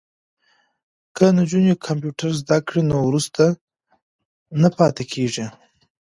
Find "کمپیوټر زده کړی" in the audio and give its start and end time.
1.85-2.81